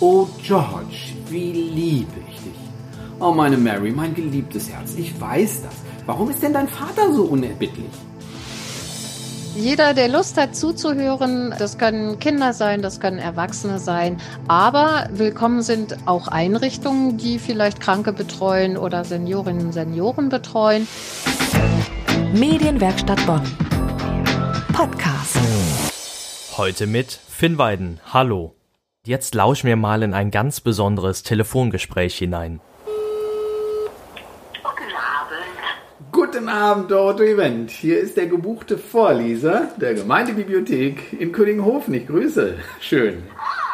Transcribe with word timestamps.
Oh 0.00 0.28
George, 0.40 1.12
wie 1.28 1.50
liebe 1.50 2.20
ich 2.30 2.36
dich. 2.36 2.52
Oh 3.18 3.32
meine 3.32 3.56
Mary, 3.56 3.90
mein 3.90 4.14
geliebtes 4.14 4.70
Herz, 4.70 4.94
ich 4.96 5.20
weiß 5.20 5.62
das. 5.62 5.74
Warum 6.06 6.30
ist 6.30 6.40
denn 6.40 6.52
dein 6.52 6.68
Vater 6.68 7.12
so 7.12 7.24
unerbittlich? 7.24 7.90
Jeder, 9.56 9.94
der 9.94 10.06
Lust 10.06 10.36
hat 10.36 10.54
zuzuhören, 10.54 11.52
das 11.58 11.78
können 11.78 12.20
Kinder 12.20 12.52
sein, 12.52 12.80
das 12.80 13.00
können 13.00 13.18
Erwachsene 13.18 13.80
sein, 13.80 14.20
aber 14.46 15.08
willkommen 15.10 15.62
sind 15.62 15.96
auch 16.06 16.28
Einrichtungen, 16.28 17.16
die 17.16 17.40
vielleicht 17.40 17.80
Kranke 17.80 18.12
betreuen 18.12 18.76
oder 18.76 19.04
Seniorinnen 19.04 19.66
und 19.66 19.72
Senioren 19.72 20.28
betreuen. 20.28 20.86
Medienwerkstatt 22.34 23.26
Bonn. 23.26 23.42
Podcast. 24.72 25.38
Heute 26.56 26.86
mit 26.86 27.18
Finn 27.28 27.58
Weiden. 27.58 27.98
Hallo. 28.12 28.57
Jetzt 29.08 29.34
lausch 29.34 29.64
mir 29.64 29.76
mal 29.76 30.02
in 30.02 30.12
ein 30.12 30.30
ganz 30.30 30.60
besonderes 30.60 31.22
Telefongespräch 31.22 32.18
hinein. 32.18 32.60
Guten 34.62 34.92
Abend. 34.94 36.12
Guten 36.12 36.48
Abend, 36.50 36.90
Dorothee 36.90 37.32
Event. 37.32 37.70
Hier 37.70 38.00
ist 38.00 38.18
der 38.18 38.26
gebuchte 38.26 38.76
Vorleser 38.76 39.70
der 39.80 39.94
Gemeindebibliothek 39.94 41.18
in 41.18 41.32
Königenhofen. 41.32 41.94
Ich 41.94 42.06
grüße. 42.06 42.56
Schön. 42.80 43.22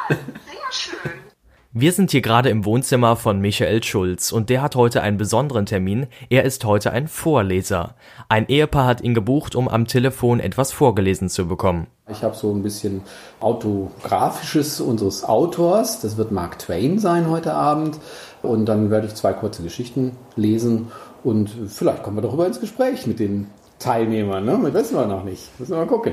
Sehr 0.09 0.71
schön. 0.71 1.14
Wir 1.77 1.91
sind 1.91 2.13
hier 2.13 2.23
gerade 2.23 2.51
im 2.51 2.65
Wohnzimmer 2.65 3.17
von 3.17 3.41
Michael 3.41 3.83
Schulz 3.83 4.31
und 4.31 4.49
der 4.49 4.63
hat 4.63 4.77
heute 4.77 5.03
einen 5.03 5.17
besonderen 5.17 5.67
Termin. 5.67 6.07
Er 6.31 6.45
ist 6.45 6.65
heute 6.65 6.93
ein 6.93 7.09
Vorleser. 7.09 7.97
Ein 8.29 8.47
Ehepaar 8.47 8.87
hat 8.87 9.01
ihn 9.01 9.13
gebucht, 9.13 9.57
um 9.57 9.67
am 9.67 9.89
Telefon 9.89 10.39
etwas 10.39 10.71
vorgelesen 10.71 11.29
zu 11.29 11.49
bekommen. 11.49 11.89
Ich 12.09 12.23
habe 12.23 12.37
so 12.37 12.55
ein 12.55 12.63
bisschen 12.63 13.03
autografisches 13.41 14.81
unseres 14.81 15.25
Autors. 15.25 16.01
Das 16.01 16.17
wird 16.17 16.31
Mark 16.31 16.61
Twain 16.61 17.01
sein 17.01 17.29
heute 17.29 17.55
Abend. 17.55 17.99
Und 18.41 18.67
dann 18.67 18.93
werde 18.93 19.09
ich 19.09 19.17
zwei 19.17 19.33
kurze 19.33 19.65
Geschichten 19.65 20.13
lesen 20.37 20.93
und 21.25 21.51
vielleicht 21.67 22.05
kommen 22.05 22.19
wir 22.19 22.23
darüber 22.23 22.47
ins 22.47 22.61
Gespräch 22.61 23.09
mit 23.09 23.19
den 23.19 23.49
Teilnehmern. 23.81 24.45
Ne? 24.45 24.61
Das 24.63 24.75
wissen 24.75 24.97
wir 24.97 25.07
noch 25.07 25.25
nicht. 25.25 25.51
Müssen 25.59 25.73
wir 25.73 25.79
mal 25.79 25.87
gucken. 25.89 26.13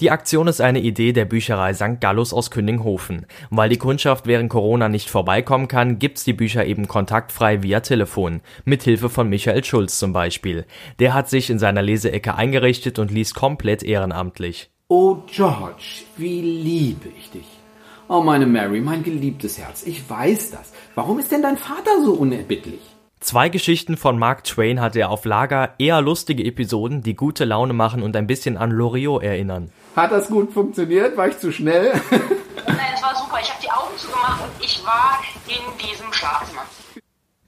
Die 0.00 0.10
Aktion 0.10 0.46
ist 0.46 0.60
eine 0.60 0.80
Idee 0.80 1.14
der 1.14 1.24
Bücherei 1.24 1.72
St. 1.72 2.00
Gallus 2.00 2.34
aus 2.34 2.50
Kündinghofen. 2.50 3.24
Weil 3.48 3.70
die 3.70 3.78
Kundschaft 3.78 4.26
während 4.26 4.50
Corona 4.50 4.90
nicht 4.90 5.08
vorbeikommen 5.08 5.68
kann, 5.68 5.98
gibt's 5.98 6.22
die 6.22 6.34
Bücher 6.34 6.66
eben 6.66 6.86
kontaktfrei 6.86 7.62
via 7.62 7.80
Telefon. 7.80 8.42
Mithilfe 8.66 9.08
von 9.08 9.30
Michael 9.30 9.64
Schulz 9.64 9.98
zum 9.98 10.12
Beispiel. 10.12 10.66
Der 10.98 11.14
hat 11.14 11.30
sich 11.30 11.48
in 11.48 11.58
seiner 11.58 11.80
Leseecke 11.80 12.34
eingerichtet 12.34 12.98
und 12.98 13.10
liest 13.10 13.34
komplett 13.34 13.82
ehrenamtlich. 13.82 14.68
Oh 14.88 15.16
George, 15.32 16.04
wie 16.18 16.42
liebe 16.42 17.08
ich 17.18 17.30
dich. 17.30 17.46
Oh 18.08 18.20
meine 18.20 18.46
Mary, 18.46 18.80
mein 18.80 19.02
geliebtes 19.02 19.58
Herz, 19.58 19.82
ich 19.84 20.08
weiß 20.08 20.50
das. 20.50 20.72
Warum 20.94 21.18
ist 21.18 21.32
denn 21.32 21.42
dein 21.42 21.56
Vater 21.56 22.02
so 22.04 22.12
unerbittlich? 22.12 22.95
Zwei 23.20 23.48
Geschichten 23.48 23.96
von 23.96 24.18
Mark 24.18 24.44
Twain 24.44 24.80
hat 24.80 24.94
er 24.94 25.10
auf 25.10 25.24
Lager, 25.24 25.70
eher 25.78 26.00
lustige 26.02 26.44
Episoden, 26.44 27.02
die 27.02 27.16
gute 27.16 27.44
Laune 27.44 27.72
machen 27.72 28.02
und 28.02 28.14
ein 28.14 28.26
bisschen 28.26 28.56
an 28.58 28.70
Loriot 28.70 29.22
erinnern. 29.22 29.70
Hat 29.96 30.12
das 30.12 30.28
gut 30.28 30.52
funktioniert? 30.52 31.16
War 31.16 31.28
ich 31.28 31.38
zu 31.38 31.50
schnell? 31.50 31.92
Nein, 32.10 32.78
es 32.94 33.02
war 33.02 33.14
super. 33.16 33.38
Ich 33.40 33.50
habe 33.50 33.62
die 33.62 33.70
Augen 33.70 33.96
zugemacht 33.96 34.42
und 34.42 34.64
ich 34.64 34.84
war 34.84 35.20
in 35.48 35.88
diesem 35.88 36.12
Schlafzimmer. 36.12 36.62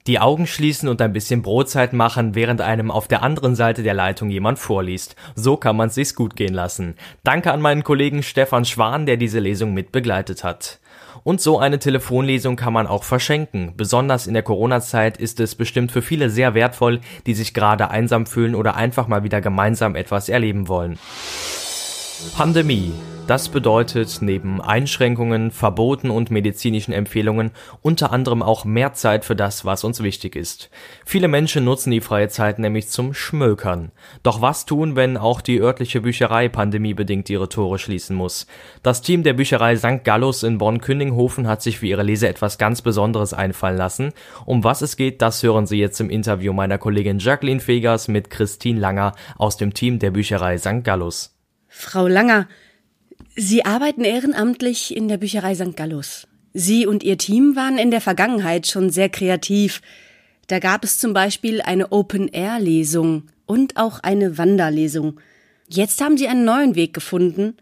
Die 0.06 0.20
Augen 0.20 0.46
schließen 0.46 0.88
und 0.88 1.02
ein 1.02 1.12
bisschen 1.12 1.42
Brotzeit 1.42 1.92
machen, 1.92 2.34
während 2.34 2.62
einem 2.62 2.90
auf 2.90 3.06
der 3.06 3.22
anderen 3.22 3.54
Seite 3.54 3.82
der 3.82 3.92
Leitung 3.92 4.30
jemand 4.30 4.58
vorliest. 4.58 5.16
So 5.34 5.58
kann 5.58 5.76
man 5.76 5.90
sich's 5.90 6.14
gut 6.14 6.34
gehen 6.34 6.54
lassen. 6.54 6.94
Danke 7.24 7.52
an 7.52 7.60
meinen 7.60 7.84
Kollegen 7.84 8.22
Stefan 8.22 8.64
Schwan, 8.64 9.04
der 9.04 9.18
diese 9.18 9.38
Lesung 9.38 9.74
mit 9.74 9.92
begleitet 9.92 10.44
hat. 10.44 10.80
Und 11.24 11.40
so 11.40 11.58
eine 11.58 11.78
Telefonlesung 11.78 12.56
kann 12.56 12.72
man 12.72 12.86
auch 12.86 13.04
verschenken. 13.04 13.74
Besonders 13.76 14.26
in 14.26 14.34
der 14.34 14.42
Corona-Zeit 14.42 15.16
ist 15.16 15.40
es 15.40 15.54
bestimmt 15.54 15.92
für 15.92 16.02
viele 16.02 16.30
sehr 16.30 16.54
wertvoll, 16.54 17.00
die 17.26 17.34
sich 17.34 17.54
gerade 17.54 17.90
einsam 17.90 18.26
fühlen 18.26 18.54
oder 18.54 18.76
einfach 18.76 19.08
mal 19.08 19.24
wieder 19.24 19.40
gemeinsam 19.40 19.94
etwas 19.94 20.28
erleben 20.28 20.68
wollen. 20.68 20.98
Pandemie. 22.34 22.92
Das 23.28 23.48
bedeutet 23.50 24.18
neben 24.22 24.60
Einschränkungen, 24.60 25.50
Verboten 25.50 26.10
und 26.10 26.30
medizinischen 26.30 26.92
Empfehlungen 26.92 27.50
unter 27.82 28.10
anderem 28.10 28.42
auch 28.42 28.64
mehr 28.64 28.94
Zeit 28.94 29.24
für 29.24 29.36
das, 29.36 29.66
was 29.66 29.84
uns 29.84 30.02
wichtig 30.02 30.34
ist. 30.34 30.70
Viele 31.04 31.28
Menschen 31.28 31.64
nutzen 31.64 31.90
die 31.90 32.00
freie 32.00 32.28
Zeit 32.28 32.58
nämlich 32.58 32.88
zum 32.88 33.12
Schmökern. 33.12 33.92
Doch 34.22 34.40
was 34.40 34.64
tun, 34.64 34.96
wenn 34.96 35.16
auch 35.16 35.42
die 35.42 35.60
örtliche 35.60 36.00
Bücherei 36.00 36.48
pandemiebedingt 36.48 37.28
ihre 37.28 37.48
Tore 37.48 37.78
schließen 37.78 38.16
muss? 38.16 38.46
Das 38.82 39.02
Team 39.02 39.22
der 39.22 39.34
Bücherei 39.34 39.76
St. 39.76 40.04
Gallus 40.04 40.42
in 40.42 40.58
Bonn-Küninghofen 40.58 41.46
hat 41.46 41.62
sich 41.62 41.80
für 41.80 41.86
ihre 41.86 42.02
Leser 42.02 42.30
etwas 42.30 42.56
ganz 42.56 42.82
Besonderes 42.82 43.34
einfallen 43.34 43.76
lassen. 43.76 44.12
Um 44.46 44.64
was 44.64 44.80
es 44.80 44.96
geht, 44.96 45.20
das 45.22 45.42
hören 45.42 45.66
Sie 45.66 45.78
jetzt 45.78 46.00
im 46.00 46.08
Interview 46.08 46.52
meiner 46.52 46.78
Kollegin 46.78 47.18
Jacqueline 47.18 47.60
Fegers 47.60 48.08
mit 48.08 48.30
Christine 48.30 48.80
Langer 48.80 49.12
aus 49.36 49.56
dem 49.56 49.74
Team 49.74 49.98
der 49.98 50.12
Bücherei 50.12 50.56
St. 50.56 50.82
Gallus. 50.82 51.37
Frau 51.68 52.08
Langer, 52.08 52.48
Sie 53.36 53.64
arbeiten 53.64 54.04
ehrenamtlich 54.04 54.96
in 54.96 55.06
der 55.06 55.18
Bücherei 55.18 55.54
St. 55.54 55.76
Gallus. 55.76 56.26
Sie 56.54 56.86
und 56.86 57.04
Ihr 57.04 57.18
Team 57.18 57.54
waren 57.54 57.78
in 57.78 57.90
der 57.90 58.00
Vergangenheit 58.00 58.66
schon 58.66 58.90
sehr 58.90 59.08
kreativ. 59.08 59.80
Da 60.48 60.58
gab 60.58 60.82
es 60.82 60.98
zum 60.98 61.12
Beispiel 61.12 61.60
eine 61.60 61.92
Open-Air-Lesung 61.92 63.28
und 63.46 63.76
auch 63.76 64.00
eine 64.00 64.38
Wanderlesung. 64.38 65.20
Jetzt 65.68 66.00
haben 66.00 66.16
Sie 66.16 66.26
einen 66.26 66.44
neuen 66.44 66.74
Weg 66.74 66.94
gefunden, 66.94 67.56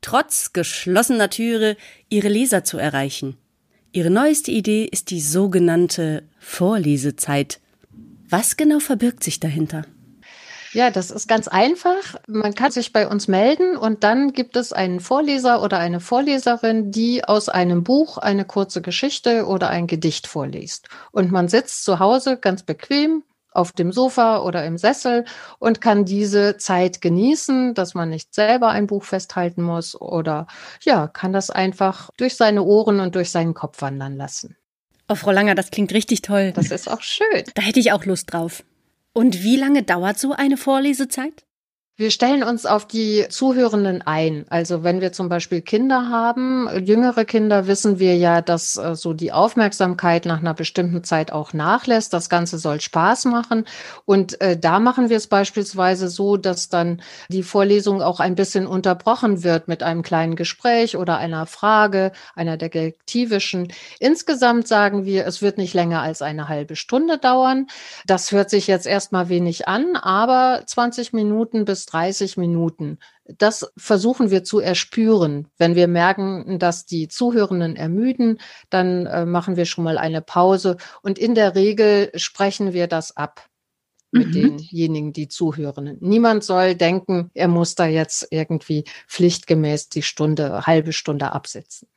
trotz 0.00 0.52
geschlossener 0.52 1.30
Türe 1.30 1.76
Ihre 2.10 2.28
Leser 2.28 2.64
zu 2.64 2.76
erreichen. 2.76 3.36
Ihre 3.92 4.10
neueste 4.10 4.50
Idee 4.50 4.84
ist 4.84 5.10
die 5.10 5.20
sogenannte 5.20 6.24
Vorlesezeit. 6.38 7.60
Was 8.28 8.56
genau 8.56 8.80
verbirgt 8.80 9.22
sich 9.22 9.38
dahinter? 9.38 9.86
Ja, 10.74 10.90
das 10.90 11.12
ist 11.12 11.28
ganz 11.28 11.46
einfach. 11.46 12.16
Man 12.26 12.52
kann 12.54 12.72
sich 12.72 12.92
bei 12.92 13.06
uns 13.06 13.28
melden 13.28 13.76
und 13.76 14.02
dann 14.02 14.32
gibt 14.32 14.56
es 14.56 14.72
einen 14.72 14.98
Vorleser 14.98 15.62
oder 15.62 15.78
eine 15.78 16.00
Vorleserin, 16.00 16.90
die 16.90 17.24
aus 17.24 17.48
einem 17.48 17.84
Buch 17.84 18.18
eine 18.18 18.44
kurze 18.44 18.82
Geschichte 18.82 19.46
oder 19.46 19.70
ein 19.70 19.86
Gedicht 19.86 20.26
vorliest. 20.26 20.88
Und 21.12 21.30
man 21.30 21.46
sitzt 21.46 21.84
zu 21.84 22.00
Hause 22.00 22.38
ganz 22.38 22.64
bequem 22.64 23.22
auf 23.52 23.70
dem 23.70 23.92
Sofa 23.92 24.38
oder 24.38 24.64
im 24.66 24.76
Sessel 24.76 25.24
und 25.60 25.80
kann 25.80 26.04
diese 26.04 26.56
Zeit 26.56 27.00
genießen, 27.00 27.74
dass 27.74 27.94
man 27.94 28.10
nicht 28.10 28.34
selber 28.34 28.70
ein 28.70 28.88
Buch 28.88 29.04
festhalten 29.04 29.62
muss 29.62 29.94
oder 30.00 30.48
ja, 30.82 31.06
kann 31.06 31.32
das 31.32 31.50
einfach 31.50 32.10
durch 32.16 32.34
seine 32.34 32.64
Ohren 32.64 32.98
und 32.98 33.14
durch 33.14 33.30
seinen 33.30 33.54
Kopf 33.54 33.80
wandern 33.80 34.16
lassen. 34.16 34.56
Oh, 35.08 35.14
Frau 35.14 35.30
Langer, 35.30 35.54
das 35.54 35.70
klingt 35.70 35.92
richtig 35.94 36.22
toll. 36.22 36.50
Das 36.50 36.72
ist 36.72 36.90
auch 36.90 37.02
schön. 37.02 37.44
Da 37.54 37.62
hätte 37.62 37.78
ich 37.78 37.92
auch 37.92 38.04
Lust 38.06 38.32
drauf. 38.32 38.64
Und 39.14 39.44
wie 39.44 39.56
lange 39.56 39.84
dauert 39.84 40.18
so 40.18 40.32
eine 40.32 40.56
Vorlesezeit? 40.56 41.44
Wir 41.96 42.10
stellen 42.10 42.42
uns 42.42 42.66
auf 42.66 42.88
die 42.88 43.26
Zuhörenden 43.28 44.02
ein. 44.02 44.46
Also 44.48 44.82
wenn 44.82 45.00
wir 45.00 45.12
zum 45.12 45.28
Beispiel 45.28 45.60
Kinder 45.60 46.08
haben, 46.10 46.68
jüngere 46.84 47.24
Kinder, 47.24 47.68
wissen 47.68 48.00
wir 48.00 48.16
ja, 48.16 48.42
dass 48.42 48.76
äh, 48.76 48.96
so 48.96 49.12
die 49.12 49.30
Aufmerksamkeit 49.30 50.26
nach 50.26 50.40
einer 50.40 50.54
bestimmten 50.54 51.04
Zeit 51.04 51.30
auch 51.30 51.52
nachlässt. 51.52 52.12
Das 52.12 52.28
Ganze 52.28 52.58
soll 52.58 52.80
Spaß 52.80 53.26
machen. 53.26 53.64
Und 54.06 54.40
äh, 54.40 54.58
da 54.58 54.80
machen 54.80 55.08
wir 55.08 55.16
es 55.16 55.28
beispielsweise 55.28 56.08
so, 56.08 56.36
dass 56.36 56.68
dann 56.68 57.00
die 57.28 57.44
Vorlesung 57.44 58.02
auch 58.02 58.18
ein 58.18 58.34
bisschen 58.34 58.66
unterbrochen 58.66 59.44
wird 59.44 59.68
mit 59.68 59.84
einem 59.84 60.02
kleinen 60.02 60.34
Gespräch 60.34 60.96
oder 60.96 61.18
einer 61.18 61.46
Frage, 61.46 62.10
einer 62.34 62.56
detektivischen. 62.56 63.72
Insgesamt 64.00 64.66
sagen 64.66 65.04
wir, 65.04 65.28
es 65.28 65.42
wird 65.42 65.58
nicht 65.58 65.74
länger 65.74 66.02
als 66.02 66.22
eine 66.22 66.48
halbe 66.48 66.74
Stunde 66.74 67.18
dauern. 67.18 67.68
Das 68.04 68.32
hört 68.32 68.50
sich 68.50 68.66
jetzt 68.66 68.88
erstmal 68.88 69.28
wenig 69.28 69.68
an, 69.68 69.94
aber 69.94 70.64
20 70.66 71.12
Minuten 71.12 71.64
bis 71.64 71.83
30 71.86 72.36
Minuten. 72.36 72.98
Das 73.24 73.70
versuchen 73.76 74.30
wir 74.30 74.44
zu 74.44 74.60
erspüren. 74.60 75.48
Wenn 75.56 75.74
wir 75.74 75.88
merken, 75.88 76.58
dass 76.58 76.86
die 76.86 77.08
Zuhörenden 77.08 77.76
ermüden, 77.76 78.38
dann 78.70 79.06
äh, 79.06 79.24
machen 79.24 79.56
wir 79.56 79.64
schon 79.64 79.84
mal 79.84 79.98
eine 79.98 80.20
Pause 80.20 80.76
und 81.02 81.18
in 81.18 81.34
der 81.34 81.54
Regel 81.54 82.10
sprechen 82.14 82.72
wir 82.72 82.86
das 82.86 83.16
ab 83.16 83.48
mit 84.14 84.28
mhm. 84.28 84.32
denjenigen, 84.32 85.12
die 85.12 85.28
zuhören. 85.28 85.98
Niemand 86.00 86.44
soll 86.44 86.76
denken, 86.76 87.30
er 87.34 87.48
muss 87.48 87.74
da 87.74 87.86
jetzt 87.86 88.28
irgendwie 88.30 88.84
pflichtgemäß 89.08 89.88
die 89.88 90.02
Stunde, 90.02 90.66
halbe 90.66 90.92
Stunde 90.92 91.32
absitzen. 91.32 91.88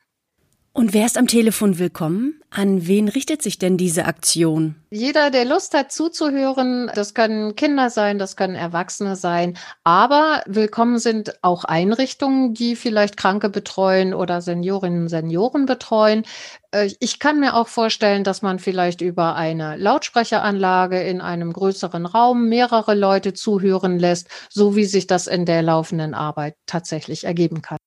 Und 0.78 0.94
wer 0.94 1.06
ist 1.06 1.18
am 1.18 1.26
Telefon 1.26 1.80
willkommen? 1.80 2.40
An 2.50 2.86
wen 2.86 3.08
richtet 3.08 3.42
sich 3.42 3.58
denn 3.58 3.76
diese 3.76 4.04
Aktion? 4.04 4.76
Jeder, 4.90 5.32
der 5.32 5.44
Lust 5.44 5.74
hat 5.74 5.90
zuzuhören, 5.90 6.88
das 6.94 7.14
können 7.14 7.56
Kinder 7.56 7.90
sein, 7.90 8.20
das 8.20 8.36
können 8.36 8.54
Erwachsene 8.54 9.16
sein, 9.16 9.58
aber 9.82 10.44
willkommen 10.46 11.00
sind 11.00 11.42
auch 11.42 11.64
Einrichtungen, 11.64 12.54
die 12.54 12.76
vielleicht 12.76 13.16
Kranke 13.16 13.48
betreuen 13.48 14.14
oder 14.14 14.40
Seniorinnen 14.40 15.02
und 15.02 15.08
Senioren 15.08 15.66
betreuen. 15.66 16.22
Äh, 16.70 16.90
ich 17.00 17.18
kann 17.18 17.40
mir 17.40 17.54
auch 17.54 17.66
vorstellen, 17.66 18.22
dass 18.22 18.42
man 18.42 18.60
vielleicht 18.60 19.00
über 19.00 19.34
eine 19.34 19.76
Lautsprecheranlage 19.78 21.02
in 21.02 21.20
einem 21.20 21.52
größeren 21.52 22.06
Raum 22.06 22.48
mehrere 22.48 22.94
Leute 22.94 23.34
zuhören 23.34 23.98
lässt, 23.98 24.28
so 24.48 24.76
wie 24.76 24.84
sich 24.84 25.08
das 25.08 25.26
in 25.26 25.44
der 25.44 25.62
laufenden 25.62 26.14
Arbeit 26.14 26.54
tatsächlich 26.66 27.24
ergeben 27.24 27.62
kann. 27.62 27.78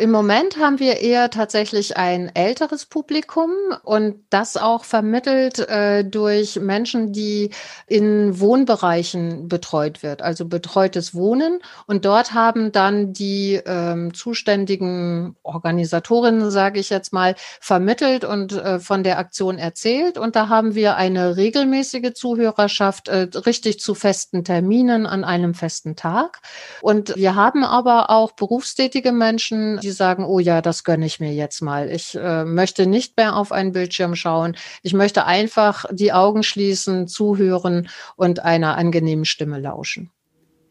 Im 0.00 0.12
Moment 0.12 0.56
haben 0.56 0.78
wir 0.78 1.00
eher 1.00 1.28
tatsächlich 1.28 1.98
ein 1.98 2.34
älteres 2.34 2.86
Publikum 2.86 3.50
und 3.82 4.24
das 4.30 4.56
auch 4.56 4.84
vermittelt 4.84 5.58
äh, 5.58 6.06
durch 6.06 6.56
Menschen, 6.58 7.12
die 7.12 7.50
in 7.86 8.40
Wohnbereichen 8.40 9.46
betreut 9.48 10.02
wird, 10.02 10.22
also 10.22 10.46
betreutes 10.46 11.14
Wohnen. 11.14 11.60
Und 11.86 12.06
dort 12.06 12.32
haben 12.32 12.72
dann 12.72 13.12
die 13.12 13.60
ähm, 13.66 14.14
zuständigen 14.14 15.36
Organisatorinnen, 15.42 16.50
sage 16.50 16.80
ich 16.80 16.88
jetzt 16.88 17.12
mal, 17.12 17.34
vermittelt 17.60 18.24
und 18.24 18.52
äh, 18.52 18.80
von 18.80 19.04
der 19.04 19.18
Aktion 19.18 19.58
erzählt. 19.58 20.16
Und 20.16 20.34
da 20.34 20.48
haben 20.48 20.74
wir 20.74 20.96
eine 20.96 21.36
regelmäßige 21.36 22.14
Zuhörerschaft, 22.14 23.08
äh, 23.08 23.28
richtig 23.34 23.80
zu 23.80 23.94
festen 23.94 24.44
Terminen 24.44 25.04
an 25.04 25.24
einem 25.24 25.52
festen 25.52 25.94
Tag. 25.94 26.40
Und 26.80 27.14
wir 27.16 27.34
haben 27.34 27.64
aber 27.64 28.08
auch 28.08 28.32
berufstätige 28.32 29.12
Menschen, 29.12 29.78
die 29.80 29.89
die 29.90 29.96
sagen, 29.96 30.24
oh 30.24 30.38
ja, 30.38 30.62
das 30.62 30.84
gönne 30.84 31.06
ich 31.06 31.20
mir 31.20 31.32
jetzt 31.32 31.60
mal. 31.60 31.90
Ich 31.90 32.14
äh, 32.14 32.44
möchte 32.44 32.86
nicht 32.86 33.16
mehr 33.16 33.36
auf 33.36 33.52
einen 33.52 33.72
Bildschirm 33.72 34.14
schauen. 34.14 34.56
Ich 34.82 34.94
möchte 34.94 35.26
einfach 35.26 35.84
die 35.90 36.12
Augen 36.12 36.42
schließen, 36.42 37.08
zuhören 37.08 37.88
und 38.16 38.40
einer 38.40 38.76
angenehmen 38.76 39.24
Stimme 39.24 39.58
lauschen. 39.58 40.10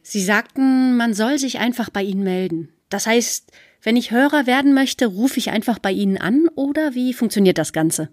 Sie 0.01 0.23
sagten, 0.23 0.95
man 0.95 1.13
soll 1.13 1.37
sich 1.37 1.59
einfach 1.59 1.89
bei 1.89 2.01
Ihnen 2.01 2.23
melden. 2.23 2.69
Das 2.89 3.05
heißt, 3.05 3.51
wenn 3.81 3.97
ich 3.97 4.11
Hörer 4.11 4.47
werden 4.47 4.73
möchte, 4.73 5.05
rufe 5.05 5.37
ich 5.37 5.51
einfach 5.51 5.79
bei 5.79 5.91
Ihnen 5.91 6.17
an 6.17 6.47
oder 6.55 6.95
wie 6.95 7.13
funktioniert 7.13 7.57
das 7.57 7.73
Ganze? 7.73 8.09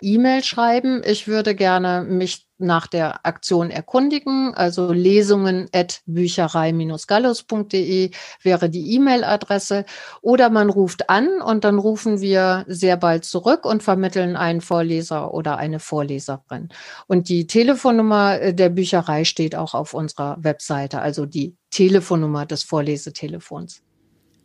E-Mail 0.00 0.42
schreiben. 0.44 1.02
Ich 1.04 1.28
würde 1.28 1.54
gerne 1.54 2.02
mich 2.02 2.46
nach 2.58 2.86
der 2.86 3.26
Aktion 3.26 3.70
erkundigen. 3.70 4.54
Also 4.54 4.92
lesungen 4.92 5.68
at 5.72 6.00
bücherei-gallus.de 6.06 8.10
wäre 8.42 8.70
die 8.70 8.94
E-Mail-Adresse. 8.94 9.84
Oder 10.22 10.48
man 10.50 10.70
ruft 10.70 11.10
an 11.10 11.42
und 11.42 11.64
dann 11.64 11.78
rufen 11.78 12.20
wir 12.20 12.64
sehr 12.68 12.96
bald 12.96 13.24
zurück 13.24 13.64
und 13.64 13.82
vermitteln 13.82 14.36
einen 14.36 14.60
Vorleser 14.60 15.34
oder 15.34 15.58
eine 15.58 15.80
Vorleserin. 15.80 16.68
Und 17.06 17.28
die 17.28 17.46
Telefonnummer 17.46 18.40
äh, 18.40 18.54
der 18.54 18.70
Bücherei 18.70 19.24
steht 19.24 19.54
auch 19.54 19.74
auf 19.74 19.94
unserer 19.94 20.36
Webseite, 20.40 21.00
also 21.00 21.26
die 21.26 21.56
Telefonnummer 21.70 22.46
des 22.46 22.62
Vorlesetelefons. 22.62 23.82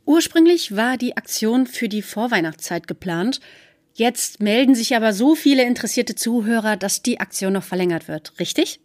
Ursprünglich 0.05 0.75
war 0.75 0.97
die 0.97 1.15
Aktion 1.15 1.67
für 1.67 1.87
die 1.87 2.01
Vorweihnachtszeit 2.01 2.87
geplant. 2.87 3.39
Jetzt 3.93 4.41
melden 4.41 4.75
sich 4.75 4.95
aber 4.95 5.13
so 5.13 5.35
viele 5.35 5.63
interessierte 5.63 6.15
Zuhörer, 6.15 6.77
dass 6.77 7.01
die 7.01 7.19
Aktion 7.19 7.53
noch 7.53 7.63
verlängert 7.63 8.07
wird, 8.07 8.33
richtig? 8.39 8.79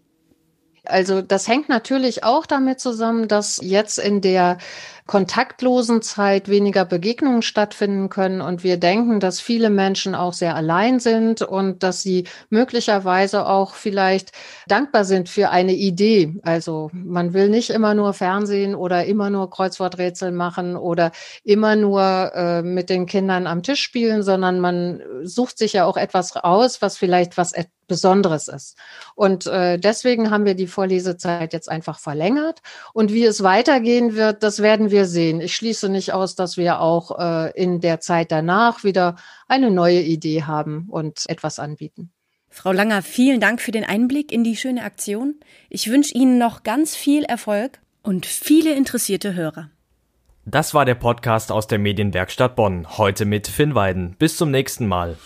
Also 0.84 1.20
das 1.20 1.48
hängt 1.48 1.68
natürlich 1.68 2.24
auch 2.24 2.46
damit 2.46 2.80
zusammen, 2.80 3.28
dass 3.28 3.58
jetzt 3.62 3.98
in 3.98 4.20
der 4.20 4.58
kontaktlosen 5.06 6.02
Zeit 6.02 6.48
weniger 6.48 6.84
Begegnungen 6.84 7.42
stattfinden 7.42 8.08
können 8.08 8.40
und 8.40 8.64
wir 8.64 8.76
denken, 8.76 9.20
dass 9.20 9.40
viele 9.40 9.70
Menschen 9.70 10.14
auch 10.14 10.32
sehr 10.32 10.56
allein 10.56 10.98
sind 10.98 11.42
und 11.42 11.82
dass 11.82 12.02
sie 12.02 12.26
möglicherweise 12.50 13.46
auch 13.46 13.74
vielleicht 13.74 14.32
dankbar 14.66 15.04
sind 15.04 15.28
für 15.28 15.50
eine 15.50 15.74
Idee. 15.74 16.38
Also 16.42 16.90
man 16.92 17.34
will 17.34 17.48
nicht 17.48 17.70
immer 17.70 17.94
nur 17.94 18.14
Fernsehen 18.14 18.74
oder 18.74 19.04
immer 19.04 19.30
nur 19.30 19.48
Kreuzworträtsel 19.50 20.32
machen 20.32 20.76
oder 20.76 21.12
immer 21.44 21.76
nur 21.76 22.32
äh, 22.34 22.62
mit 22.62 22.90
den 22.90 23.06
Kindern 23.06 23.46
am 23.46 23.62
Tisch 23.62 23.80
spielen, 23.80 24.22
sondern 24.22 24.60
man 24.60 25.02
sucht 25.22 25.58
sich 25.58 25.74
ja 25.74 25.84
auch 25.84 25.96
etwas 25.96 26.36
raus, 26.36 26.82
was 26.82 26.96
vielleicht 26.96 27.36
was 27.36 27.52
Besonderes 27.86 28.48
ist. 28.48 28.76
Und 29.14 29.46
äh, 29.46 29.78
deswegen 29.78 30.30
haben 30.30 30.44
wir 30.44 30.54
die 30.54 30.66
Vorlesezeit 30.66 31.52
jetzt 31.52 31.70
einfach 31.70 31.98
verlängert. 31.98 32.60
Und 32.92 33.12
wie 33.12 33.24
es 33.24 33.42
weitergehen 33.42 34.14
wird, 34.16 34.42
das 34.42 34.60
werden 34.60 34.90
wir 34.96 35.04
sehen. 35.04 35.42
Ich 35.42 35.54
schließe 35.54 35.90
nicht 35.90 36.14
aus, 36.14 36.36
dass 36.36 36.56
wir 36.56 36.80
auch 36.80 37.18
äh, 37.18 37.50
in 37.50 37.80
der 37.80 38.00
Zeit 38.00 38.32
danach 38.32 38.82
wieder 38.82 39.16
eine 39.46 39.70
neue 39.70 40.00
Idee 40.00 40.44
haben 40.44 40.86
und 40.88 41.24
etwas 41.28 41.58
anbieten. 41.58 42.10
Frau 42.48 42.72
Langer, 42.72 43.02
vielen 43.02 43.38
Dank 43.38 43.60
für 43.60 43.72
den 43.72 43.84
Einblick 43.84 44.32
in 44.32 44.42
die 44.42 44.56
schöne 44.56 44.82
Aktion. 44.82 45.34
Ich 45.68 45.90
wünsche 45.90 46.14
Ihnen 46.14 46.38
noch 46.38 46.62
ganz 46.62 46.96
viel 46.96 47.24
Erfolg 47.24 47.78
und 48.02 48.24
viele 48.24 48.72
interessierte 48.72 49.34
Hörer. 49.34 49.68
Das 50.46 50.72
war 50.72 50.86
der 50.86 50.94
Podcast 50.94 51.52
aus 51.52 51.66
der 51.66 51.78
Medienwerkstatt 51.78 52.56
Bonn. 52.56 52.96
Heute 52.96 53.26
mit 53.26 53.48
Finn 53.48 53.74
Weiden. 53.74 54.16
Bis 54.18 54.38
zum 54.38 54.50
nächsten 54.50 54.86
Mal. 54.86 55.18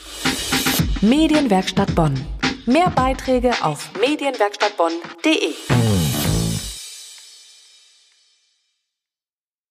Medienwerkstatt 1.00 1.94
Bonn. 1.94 2.14
Mehr 2.66 2.90
Beiträge 2.90 3.52
auf 3.62 3.88
medienwerkstattbonn.de. 4.00 6.09